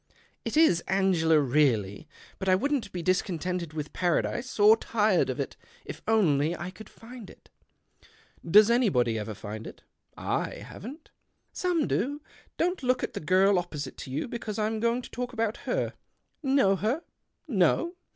[0.43, 2.07] "It is Angela, really.
[2.39, 6.89] But I wouldn't be discontented with paradise, or tired of it— if only I could
[6.89, 7.51] find it.""
[8.57, 9.83] Does anybody ever find it?
[10.15, 11.11] 1 haven't.""
[11.63, 12.19] Some do.
[12.57, 15.93] Don't look at the girl opposite to you, because I'm going to talk about her.
[16.41, 17.03] Know her?
[17.47, 17.93] No